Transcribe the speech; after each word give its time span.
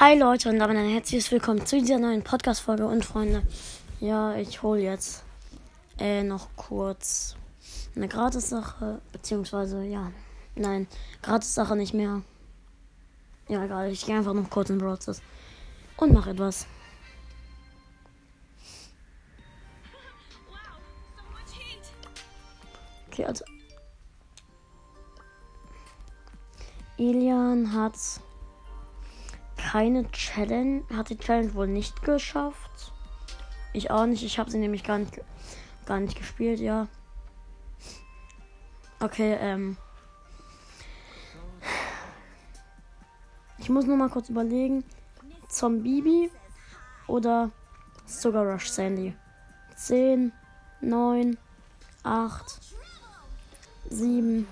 Hi 0.00 0.18
Leute 0.18 0.48
und 0.48 0.58
damit 0.58 0.76
ein 0.76 0.88
herzliches 0.88 1.30
Willkommen 1.30 1.64
zu 1.64 1.78
dieser 1.78 2.00
neuen 2.00 2.24
Podcast-Folge 2.24 2.84
und 2.84 3.04
Freunde. 3.04 3.44
Ja, 4.00 4.34
ich 4.34 4.60
hole 4.60 4.80
jetzt 4.80 5.22
äh, 6.00 6.24
noch 6.24 6.48
kurz 6.56 7.36
eine 7.94 8.08
Gratis-Sache, 8.08 9.00
beziehungsweise, 9.12 9.84
ja, 9.84 10.10
nein, 10.56 10.88
Gratis-Sache 11.22 11.76
nicht 11.76 11.94
mehr. 11.94 12.22
Ja, 13.46 13.64
egal, 13.64 13.92
ich 13.92 14.04
gehe 14.04 14.16
einfach 14.16 14.32
noch 14.34 14.50
kurz 14.50 14.68
in 14.68 14.78
Broadcast 14.78 15.22
und 15.96 16.12
mache 16.12 16.30
etwas. 16.30 16.66
Okay, 23.12 23.26
also. 23.26 23.44
Elian 26.98 27.72
hat 27.72 27.94
keine 29.70 30.10
Challenge, 30.12 30.82
hat 30.94 31.08
die 31.08 31.16
Challenge 31.16 31.54
wohl 31.54 31.66
nicht 31.66 32.02
geschafft. 32.02 32.92
Ich 33.72 33.90
auch 33.90 34.04
nicht, 34.04 34.22
ich 34.22 34.38
habe 34.38 34.50
sie 34.50 34.58
nämlich 34.58 34.84
gar 34.84 34.98
nicht, 34.98 35.20
gar 35.86 36.00
nicht 36.00 36.18
gespielt, 36.18 36.60
ja. 36.60 36.86
Okay, 39.00 39.36
ähm. 39.40 39.76
Ich 43.58 43.70
muss 43.70 43.86
nur 43.86 43.96
mal 43.96 44.10
kurz 44.10 44.28
überlegen. 44.28 44.84
Zombie 45.48 46.30
oder 47.06 47.50
Sugar 48.04 48.46
Rush 48.46 48.68
Sandy. 48.68 49.16
10, 49.76 50.30
9, 50.82 51.38
8, 52.02 52.60
7, 53.88 54.46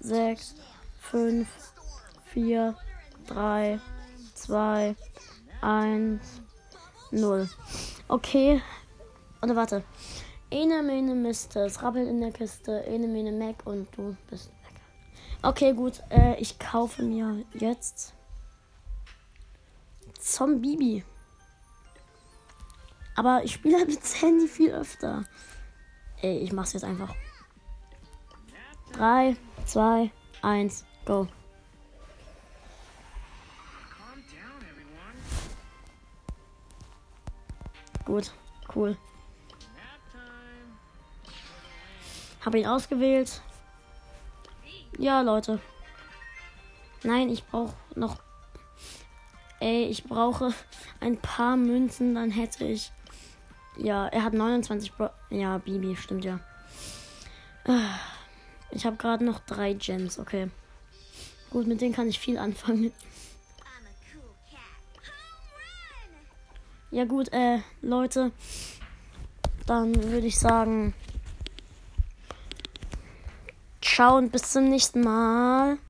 6, 0.00 0.54
5, 1.00 1.48
4, 2.32 2.74
3, 3.26 3.80
2, 4.36 4.94
1, 5.60 6.20
0. 7.10 7.48
Okay. 8.08 8.62
Oder 9.42 9.56
warte. 9.56 9.82
Ene, 10.50 10.82
mene, 10.82 11.14
Miste. 11.14 11.60
Es 11.60 11.82
rappelt 11.82 12.08
in 12.08 12.20
der 12.20 12.32
Kiste. 12.32 12.84
Ene, 12.84 13.08
mene, 13.08 13.32
Mac 13.32 13.66
und 13.66 13.88
du 13.96 14.16
bist 14.30 14.48
weg. 14.48 14.80
Okay, 15.42 15.72
gut. 15.72 16.02
Äh, 16.10 16.36
ich 16.40 16.58
kaufe 16.58 17.02
mir 17.02 17.44
jetzt 17.54 18.14
Zombie. 20.18 21.04
Aber 23.16 23.42
ich 23.44 23.54
spiele 23.54 23.78
halt 23.78 23.88
mit 23.88 24.04
Sandy 24.04 24.46
viel 24.46 24.72
öfter. 24.72 25.24
Ey, 26.20 26.38
ich 26.38 26.52
mach's 26.52 26.74
jetzt 26.74 26.84
einfach. 26.84 27.14
3, 28.92 29.36
2, 29.64 30.10
1, 30.42 30.84
go. 31.04 31.26
Gut, 38.06 38.30
cool. 38.74 38.96
Habe 42.44 42.60
ihn 42.60 42.66
ausgewählt. 42.66 43.42
Ja, 44.98 45.20
Leute. 45.20 45.58
Nein, 47.02 47.28
ich 47.28 47.44
brauche 47.44 47.74
noch. 47.96 48.22
Ey, 49.58 49.86
ich 49.86 50.04
brauche 50.04 50.54
ein 51.00 51.16
paar 51.16 51.56
Münzen, 51.56 52.14
dann 52.14 52.30
hätte 52.30 52.64
ich. 52.64 52.92
Ja, 53.76 54.06
er 54.06 54.22
hat 54.22 54.32
29. 54.32 54.92
Bro 54.92 55.10
ja, 55.30 55.58
Bibi, 55.58 55.96
stimmt 55.96 56.24
ja. 56.24 56.38
Ich 58.70 58.86
habe 58.86 58.96
gerade 58.96 59.24
noch 59.24 59.40
drei 59.40 59.72
Gems, 59.72 60.18
okay. 60.18 60.48
Gut, 61.50 61.66
mit 61.66 61.80
denen 61.80 61.94
kann 61.94 62.08
ich 62.08 62.20
viel 62.20 62.38
anfangen. 62.38 62.92
Ja 66.96 67.04
gut, 67.04 67.30
äh, 67.30 67.58
Leute, 67.82 68.32
dann 69.66 69.94
würde 70.02 70.26
ich 70.26 70.38
sagen, 70.38 70.94
ciao 73.82 74.16
und 74.16 74.32
bis 74.32 74.50
zum 74.52 74.70
nächsten 74.70 75.02
Mal. 75.02 75.76